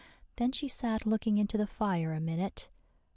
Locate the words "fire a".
1.67-2.19